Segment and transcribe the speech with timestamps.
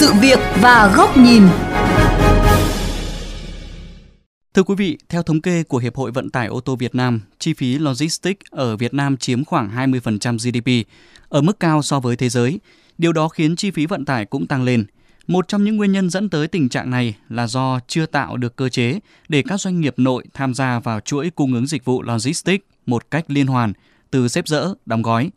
[0.00, 1.42] sự việc và góc nhìn.
[4.54, 7.20] Thưa quý vị, theo thống kê của Hiệp hội Vận tải ô tô Việt Nam,
[7.38, 10.88] chi phí logistics ở Việt Nam chiếm khoảng 20% GDP,
[11.28, 12.60] ở mức cao so với thế giới.
[12.98, 14.84] Điều đó khiến chi phí vận tải cũng tăng lên.
[15.26, 18.56] Một trong những nguyên nhân dẫn tới tình trạng này là do chưa tạo được
[18.56, 22.02] cơ chế để các doanh nghiệp nội tham gia vào chuỗi cung ứng dịch vụ
[22.02, 23.72] logistics một cách liên hoàn,
[24.10, 25.30] từ xếp dỡ, đóng gói.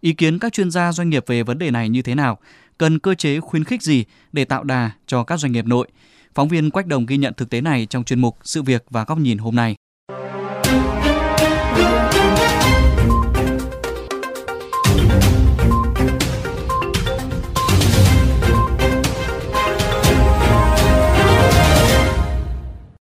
[0.00, 2.38] Ý kiến các chuyên gia doanh nghiệp về vấn đề này như thế nào?
[2.78, 5.88] Cần cơ chế khuyến khích gì để tạo đà cho các doanh nghiệp nội?
[6.34, 9.04] Phóng viên Quách Đồng ghi nhận thực tế này trong chuyên mục Sự việc và
[9.04, 9.74] góc nhìn hôm nay.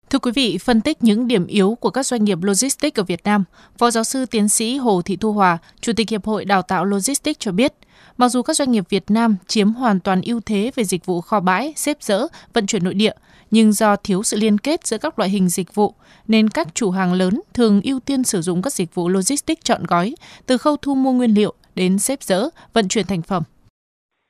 [0.10, 3.24] Thưa quý vị, phân tích những điểm yếu của các doanh nghiệp logistics ở Việt
[3.24, 3.44] Nam,
[3.78, 6.86] Phó giáo sư tiến sĩ Hồ Thị Thu Hòa, Chủ tịch Hiệp hội Đào tạo
[6.86, 7.74] Logistics cho biết,
[8.18, 11.22] mặc dù các doanh nghiệp Việt Nam chiếm hoàn toàn ưu thế về dịch vụ
[11.22, 13.14] kho bãi, xếp dỡ, vận chuyển nội địa,
[13.52, 15.94] nhưng do thiếu sự liên kết giữa các loại hình dịch vụ,
[16.28, 19.84] nên các chủ hàng lớn thường ưu tiên sử dụng các dịch vụ logistics chọn
[19.84, 20.16] gói,
[20.46, 23.44] từ khâu thu mua nguyên liệu đến xếp dỡ, vận chuyển thành phẩm.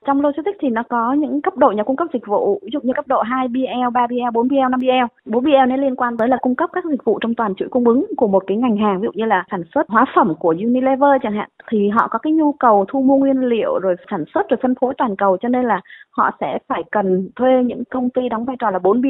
[0.05, 2.79] Trong logistics thì nó có những cấp độ nhà cung cấp dịch vụ, ví dụ
[2.83, 4.87] như cấp độ 2 BL, 3 BL, 4 BL, 5 BL.
[5.25, 7.69] 4 BL nó liên quan tới là cung cấp các dịch vụ trong toàn chuỗi
[7.69, 10.33] cung ứng của một cái ngành hàng, ví dụ như là sản xuất hóa phẩm
[10.39, 13.95] của Unilever chẳng hạn thì họ có cái nhu cầu thu mua nguyên liệu rồi
[14.11, 17.63] sản xuất rồi phân phối toàn cầu cho nên là họ sẽ phải cần thuê
[17.65, 19.07] những công ty đóng vai trò là 4 BL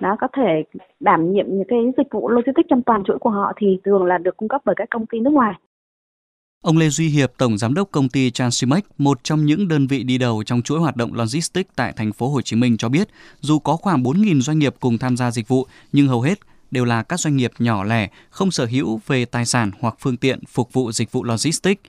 [0.00, 0.64] nó có thể
[1.00, 4.18] đảm nhiệm những cái dịch vụ logistics trong toàn chuỗi của họ thì thường là
[4.18, 5.54] được cung cấp bởi các công ty nước ngoài.
[6.64, 10.02] Ông Lê Duy Hiệp, tổng giám đốc công ty Transimex, một trong những đơn vị
[10.02, 13.08] đi đầu trong chuỗi hoạt động logistics tại thành phố Hồ Chí Minh cho biết,
[13.40, 16.38] dù có khoảng 4.000 doanh nghiệp cùng tham gia dịch vụ, nhưng hầu hết
[16.70, 20.16] đều là các doanh nghiệp nhỏ lẻ, không sở hữu về tài sản hoặc phương
[20.16, 21.82] tiện phục vụ dịch vụ logistics.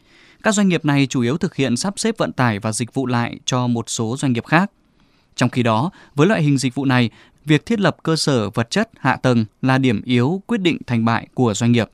[0.43, 3.05] Các doanh nghiệp này chủ yếu thực hiện sắp xếp vận tải và dịch vụ
[3.05, 4.71] lại cho một số doanh nghiệp khác.
[5.35, 7.09] Trong khi đó, với loại hình dịch vụ này,
[7.45, 11.05] việc thiết lập cơ sở vật chất hạ tầng là điểm yếu quyết định thành
[11.05, 11.89] bại của doanh nghiệp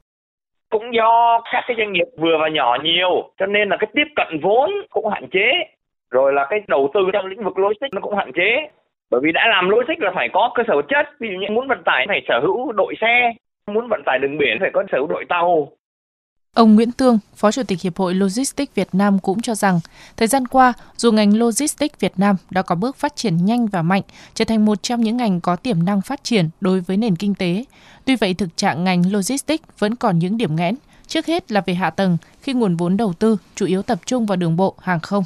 [0.71, 4.07] cũng do các cái doanh nghiệp vừa và nhỏ nhiều, cho nên là cái tiếp
[4.15, 5.51] cận vốn cũng hạn chế,
[6.11, 8.67] rồi là cái đầu tư trong lĩnh vực logistics nó cũng hạn chế.
[9.11, 11.47] Bởi vì đã làm logistics là phải có cơ sở vật chất, ví dụ như
[11.49, 13.33] muốn vận tải phải sở hữu đội xe,
[13.67, 15.67] muốn vận tải đường biển phải có sở hữu đội tàu.
[16.55, 19.79] Ông Nguyễn Tương, Phó Chủ tịch Hiệp hội Logistics Việt Nam cũng cho rằng,
[20.17, 23.81] thời gian qua, dù ngành Logistics Việt Nam đã có bước phát triển nhanh và
[23.81, 24.01] mạnh,
[24.33, 27.35] trở thành một trong những ngành có tiềm năng phát triển đối với nền kinh
[27.35, 27.65] tế.
[28.05, 30.75] Tuy vậy, thực trạng ngành Logistics vẫn còn những điểm nghẽn,
[31.07, 34.25] trước hết là về hạ tầng, khi nguồn vốn đầu tư chủ yếu tập trung
[34.25, 35.23] vào đường bộ, hàng không.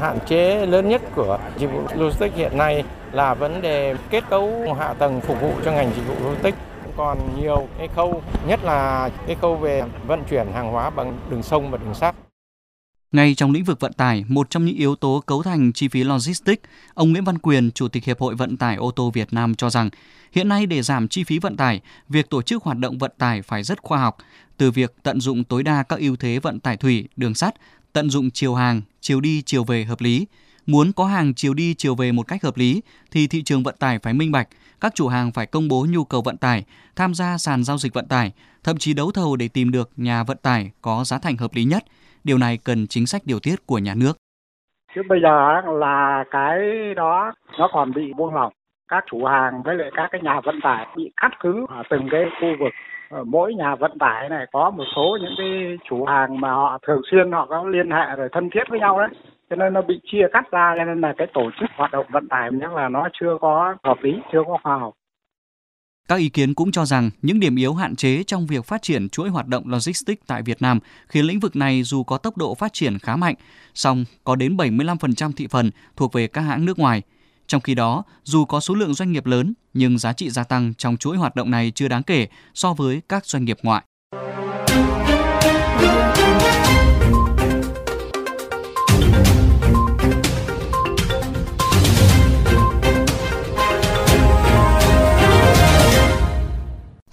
[0.00, 4.74] Hạn chế lớn nhất của dịch vụ logistics hiện nay là vấn đề kết cấu
[4.78, 6.58] hạ tầng phục vụ cho ngành dịch vụ logistics
[6.96, 11.42] còn nhiều cái khâu, nhất là cái khâu về vận chuyển hàng hóa bằng đường
[11.42, 12.14] sông và đường sắt.
[13.12, 16.04] Ngay trong lĩnh vực vận tải, một trong những yếu tố cấu thành chi phí
[16.04, 16.62] logistics,
[16.94, 19.70] ông Nguyễn Văn Quyền, Chủ tịch Hiệp hội Vận tải ô tô Việt Nam cho
[19.70, 19.90] rằng,
[20.32, 23.42] hiện nay để giảm chi phí vận tải, việc tổ chức hoạt động vận tải
[23.42, 24.16] phải rất khoa học,
[24.56, 27.54] từ việc tận dụng tối đa các ưu thế vận tải thủy, đường sắt,
[27.92, 30.26] tận dụng chiều hàng, chiều đi, chiều về hợp lý.
[30.66, 33.74] Muốn có hàng chiều đi, chiều về một cách hợp lý thì thị trường vận
[33.78, 34.48] tải phải minh bạch,
[34.82, 36.64] các chủ hàng phải công bố nhu cầu vận tải,
[36.96, 38.32] tham gia sàn giao dịch vận tải,
[38.64, 41.64] thậm chí đấu thầu để tìm được nhà vận tải có giá thành hợp lý
[41.64, 41.82] nhất.
[42.24, 44.12] Điều này cần chính sách điều tiết của nhà nước.
[44.94, 46.58] Chứ bây giờ là cái
[46.96, 48.52] đó nó còn bị buông lỏng.
[48.88, 52.08] Các chủ hàng với lại các cái nhà vận tải bị cắt cứ ở từng
[52.10, 52.72] cái khu vực
[53.10, 56.78] ở mỗi nhà vận tải này có một số những cái chủ hàng mà họ
[56.86, 59.08] thường xuyên họ có liên hệ rồi thân thiết với nhau đấy
[59.52, 62.06] cho nên nó bị chia cắt ra cho nên là cái tổ chức hoạt động
[62.12, 64.94] vận tải nhất là nó chưa có hợp lý chưa có khoa học
[66.08, 69.08] các ý kiến cũng cho rằng những điểm yếu hạn chế trong việc phát triển
[69.08, 72.54] chuỗi hoạt động logistics tại Việt Nam khiến lĩnh vực này dù có tốc độ
[72.54, 73.34] phát triển khá mạnh,
[73.74, 77.02] song có đến 75% thị phần thuộc về các hãng nước ngoài.
[77.46, 80.74] Trong khi đó, dù có số lượng doanh nghiệp lớn, nhưng giá trị gia tăng
[80.74, 83.82] trong chuỗi hoạt động này chưa đáng kể so với các doanh nghiệp ngoại.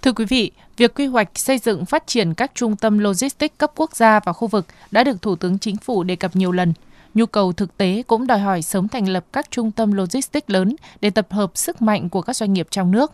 [0.09, 3.71] Thưa quý vị, việc quy hoạch xây dựng phát triển các trung tâm logistics cấp
[3.75, 6.73] quốc gia và khu vực đã được Thủ tướng Chính phủ đề cập nhiều lần.
[7.13, 10.75] Nhu cầu thực tế cũng đòi hỏi sớm thành lập các trung tâm logistics lớn
[11.01, 13.11] để tập hợp sức mạnh của các doanh nghiệp trong nước.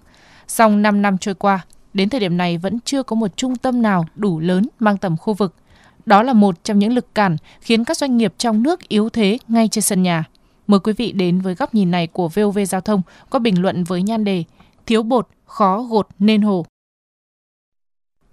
[0.48, 3.82] Song 5 năm trôi qua, đến thời điểm này vẫn chưa có một trung tâm
[3.82, 5.54] nào đủ lớn mang tầm khu vực.
[6.06, 9.38] Đó là một trong những lực cản khiến các doanh nghiệp trong nước yếu thế
[9.48, 10.24] ngay trên sân nhà.
[10.68, 13.84] Mời quý vị đến với góc nhìn này của VOV Giao thông có bình luận
[13.84, 14.44] với nhan đề
[14.86, 16.66] Thiếu bột, khó gột nên hồ.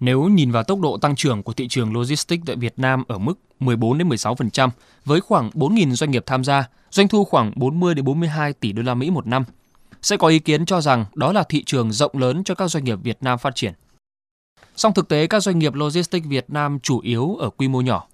[0.02, 3.19] Nếu nhìn vào tốc độ tăng trưởng của thị trường logistics tại Việt Nam ở
[3.19, 4.69] mức 14 đến 16%
[5.04, 8.82] với khoảng 4.000 doanh nghiệp tham gia, doanh thu khoảng 40 đến 42 tỷ đô
[8.82, 9.44] la Mỹ một năm,
[10.02, 12.84] sẽ có ý kiến cho rằng đó là thị trường rộng lớn cho các doanh
[12.84, 13.72] nghiệp Việt Nam phát triển.
[14.76, 18.06] Song thực tế các doanh nghiệp logistics Việt Nam chủ yếu ở quy mô nhỏ.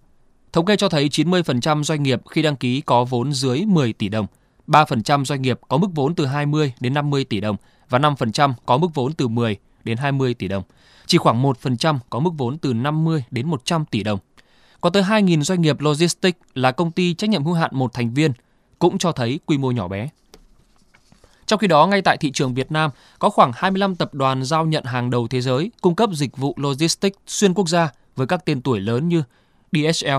[0.52, 4.08] Thống kê cho thấy 90% doanh nghiệp khi đăng ký có vốn dưới 10 tỷ
[4.08, 4.26] đồng,
[4.66, 7.56] 3% doanh nghiệp có mức vốn từ 20 đến 50 tỷ đồng
[7.88, 9.56] và 5% có mức vốn từ 10
[9.88, 10.62] đến 20 tỷ đồng.
[11.06, 14.18] Chỉ khoảng 1% có mức vốn từ 50 đến 100 tỷ đồng.
[14.80, 18.14] Có tới 2.000 doanh nghiệp logistics là công ty trách nhiệm hữu hạn một thành
[18.14, 18.32] viên,
[18.78, 20.08] cũng cho thấy quy mô nhỏ bé.
[21.46, 24.66] Trong khi đó, ngay tại thị trường Việt Nam, có khoảng 25 tập đoàn giao
[24.66, 28.44] nhận hàng đầu thế giới cung cấp dịch vụ logistics xuyên quốc gia với các
[28.44, 29.22] tên tuổi lớn như
[29.72, 30.18] DHL,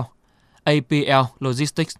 [0.64, 1.96] APL Logistics.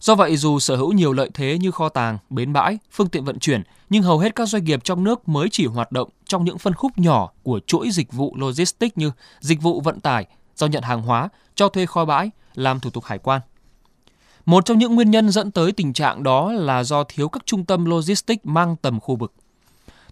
[0.00, 3.24] Do vậy, dù sở hữu nhiều lợi thế như kho tàng, bến bãi, phương tiện
[3.24, 6.44] vận chuyển, nhưng hầu hết các doanh nghiệp trong nước mới chỉ hoạt động trong
[6.44, 9.10] những phân khúc nhỏ của chuỗi dịch vụ logistics như
[9.40, 13.04] dịch vụ vận tải, giao nhận hàng hóa, cho thuê kho bãi, làm thủ tục
[13.04, 13.40] hải quan.
[14.46, 17.64] Một trong những nguyên nhân dẫn tới tình trạng đó là do thiếu các trung
[17.64, 19.32] tâm logistics mang tầm khu vực.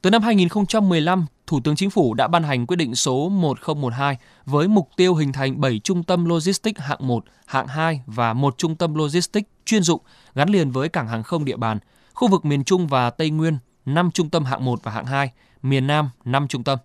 [0.02, 4.16] Từ năm 2015, Thủ tướng Chính phủ đã ban hành quyết định số 1012
[4.46, 8.58] với mục tiêu hình thành 7 trung tâm logistics hạng 1, hạng 2 và một
[8.58, 10.00] trung tâm logistics chuyên dụng
[10.34, 11.78] gắn liền với cảng hàng không địa bàn,
[12.14, 15.30] khu vực miền Trung và Tây Nguyên 5 trung tâm hạng 1 và hạng 2,
[15.62, 16.78] miền Nam 5 trung tâm.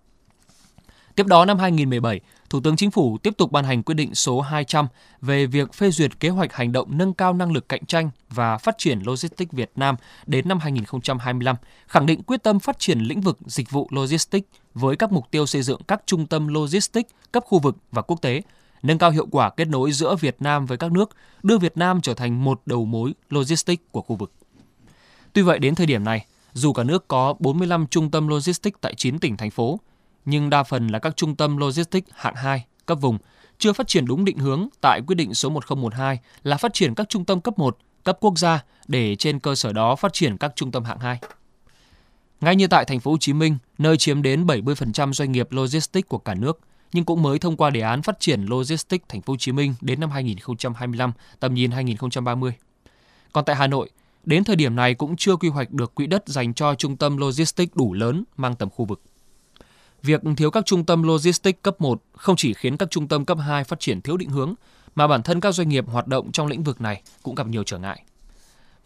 [1.14, 2.20] Tiếp đó năm 2017,
[2.52, 4.86] Thủ tướng Chính phủ tiếp tục ban hành quyết định số 200
[5.20, 8.58] về việc phê duyệt kế hoạch hành động nâng cao năng lực cạnh tranh và
[8.58, 9.96] phát triển logistics Việt Nam
[10.26, 11.56] đến năm 2025,
[11.86, 15.46] khẳng định quyết tâm phát triển lĩnh vực dịch vụ logistics với các mục tiêu
[15.46, 18.42] xây dựng các trung tâm logistics cấp khu vực và quốc tế,
[18.82, 21.10] nâng cao hiệu quả kết nối giữa Việt Nam với các nước,
[21.42, 24.32] đưa Việt Nam trở thành một đầu mối logistics của khu vực.
[25.32, 28.94] Tuy vậy đến thời điểm này, dù cả nước có 45 trung tâm logistics tại
[28.94, 29.78] 9 tỉnh thành phố,
[30.24, 33.18] nhưng đa phần là các trung tâm logistics hạng 2, cấp vùng,
[33.58, 37.08] chưa phát triển đúng định hướng tại quyết định số 1012 là phát triển các
[37.08, 40.52] trung tâm cấp 1, cấp quốc gia để trên cơ sở đó phát triển các
[40.56, 41.18] trung tâm hạng 2.
[42.40, 46.08] Ngay như tại thành phố Hồ Chí Minh, nơi chiếm đến 70% doanh nghiệp logistics
[46.08, 46.60] của cả nước,
[46.92, 49.74] nhưng cũng mới thông qua đề án phát triển logistics thành phố Hồ Chí Minh
[49.80, 52.52] đến năm 2025, tầm nhìn 2030.
[53.32, 53.90] Còn tại Hà Nội,
[54.24, 57.16] đến thời điểm này cũng chưa quy hoạch được quỹ đất dành cho trung tâm
[57.16, 59.02] logistics đủ lớn mang tầm khu vực.
[60.02, 63.38] Việc thiếu các trung tâm logistics cấp 1 không chỉ khiến các trung tâm cấp
[63.40, 64.54] 2 phát triển thiếu định hướng,
[64.94, 67.64] mà bản thân các doanh nghiệp hoạt động trong lĩnh vực này cũng gặp nhiều
[67.64, 68.02] trở ngại.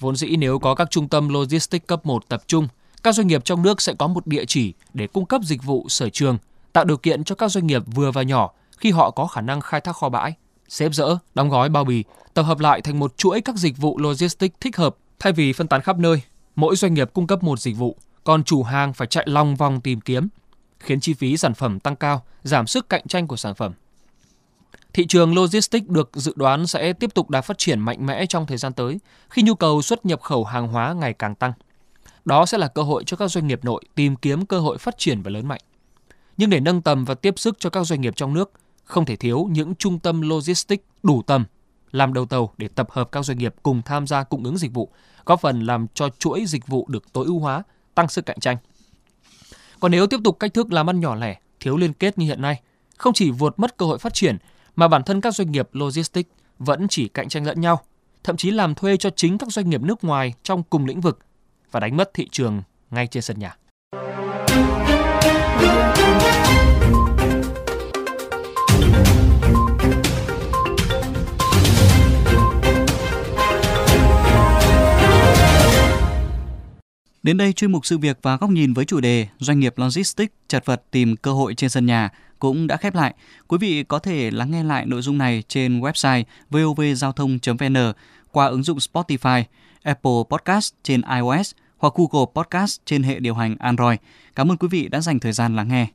[0.01, 2.69] Vốn dĩ nếu có các trung tâm logistics cấp 1 tập trung,
[3.03, 5.89] các doanh nghiệp trong nước sẽ có một địa chỉ để cung cấp dịch vụ
[5.89, 6.39] sở trường,
[6.73, 9.61] tạo điều kiện cho các doanh nghiệp vừa và nhỏ khi họ có khả năng
[9.61, 10.35] khai thác kho bãi,
[10.69, 12.05] xếp dỡ, đóng gói bao bì,
[12.35, 15.69] tập hợp lại thành một chuỗi các dịch vụ logistics thích hợp thay vì phân
[15.69, 16.23] tán khắp nơi.
[16.57, 19.81] Mỗi doanh nghiệp cung cấp một dịch vụ, còn chủ hàng phải chạy long vòng
[19.81, 20.29] tìm kiếm,
[20.81, 23.73] khiến chi phí sản phẩm tăng cao, giảm sức cạnh tranh của sản phẩm.
[24.93, 28.47] Thị trường logistics được dự đoán sẽ tiếp tục đà phát triển mạnh mẽ trong
[28.47, 28.99] thời gian tới
[29.31, 31.53] khi nhu cầu xuất nhập khẩu hàng hóa ngày càng tăng.
[32.25, 34.99] Đó sẽ là cơ hội cho các doanh nghiệp nội tìm kiếm cơ hội phát
[34.99, 35.61] triển và lớn mạnh.
[36.37, 38.53] Nhưng để nâng tầm và tiếp sức cho các doanh nghiệp trong nước,
[38.85, 41.45] không thể thiếu những trung tâm logistics đủ tầm
[41.93, 44.75] làm đầu tàu để tập hợp các doanh nghiệp cùng tham gia cung ứng dịch
[44.75, 44.91] vụ,
[45.25, 47.63] góp phần làm cho chuỗi dịch vụ được tối ưu hóa,
[47.95, 48.57] tăng sức cạnh tranh.
[49.81, 52.43] Còn nếu tiếp tục cách thức làm ăn nhỏ lẻ, thiếu liên kết như hiện
[52.43, 52.61] nay,
[52.97, 54.37] không chỉ vượt mất cơ hội phát triển
[54.77, 57.81] mà bản thân các doanh nghiệp logistics vẫn chỉ cạnh tranh lẫn nhau,
[58.25, 61.19] thậm chí làm thuê cho chính các doanh nghiệp nước ngoài trong cùng lĩnh vực
[61.71, 63.57] và đánh mất thị trường ngay trên sân nhà.
[77.27, 80.33] Đến đây chuyên mục sự việc và góc nhìn với chủ đề Doanh nghiệp Logistics
[80.49, 83.15] chật vật tìm cơ hội trên sân nhà cũng đã khép lại.
[83.49, 87.93] Quý vị có thể lắng nghe lại nội dung này trên website vovgiao thông.vn
[88.33, 89.43] qua ứng dụng Spotify,
[89.83, 93.99] Apple Podcast trên iOS hoặc Google Podcast trên hệ điều hành Android.
[94.35, 95.87] Cảm ơn quý vị đã dành thời gian lắng nghe.